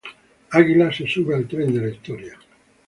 Águilas 0.49 0.95
se 0.95 1.05
sube 1.07 1.35
al 1.35 1.47
tren 1.47 1.71
de 1.75 1.81
la 1.81 1.89
historia 1.89 2.35